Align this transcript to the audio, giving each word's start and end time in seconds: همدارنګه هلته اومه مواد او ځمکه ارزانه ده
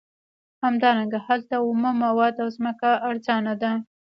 همدارنګه 0.63 1.19
هلته 1.27 1.55
اومه 1.65 1.91
مواد 2.03 2.35
او 2.43 2.49
ځمکه 2.57 2.89
ارزانه 3.09 3.53
ده 3.61 3.71